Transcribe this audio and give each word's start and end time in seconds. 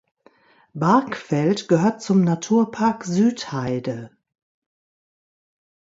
Bargfeld 0.73 1.67
gehört 1.67 2.01
zum 2.01 2.23
Naturpark 2.23 3.03
Südheide. 3.03 4.09